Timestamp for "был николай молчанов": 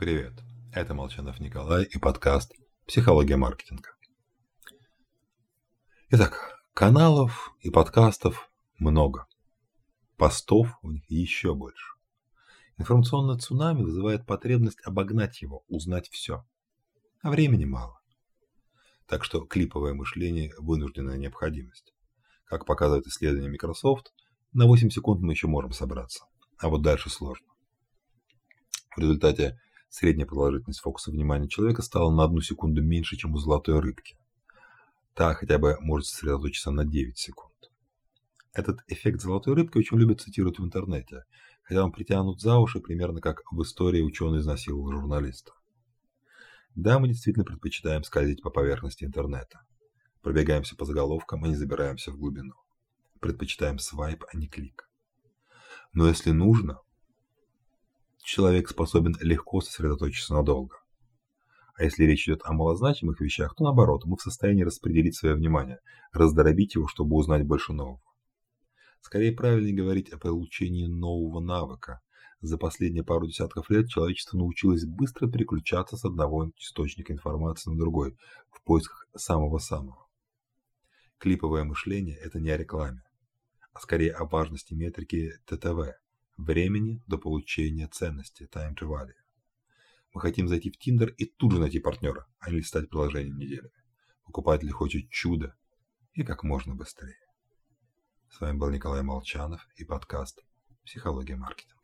98.56-99.66